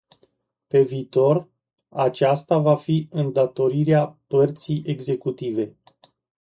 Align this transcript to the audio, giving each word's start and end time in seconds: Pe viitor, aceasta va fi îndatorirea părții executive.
Pe 0.71 0.79
viitor, 0.93 1.47
aceasta 1.89 2.57
va 2.57 2.75
fi 2.75 3.07
îndatorirea 3.11 4.17
părții 4.27 4.83
executive. 4.85 5.75